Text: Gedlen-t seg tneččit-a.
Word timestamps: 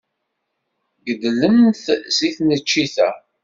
Gedlen-t 1.05 1.85
seg 2.17 2.31
tneččit-a. 2.37 3.09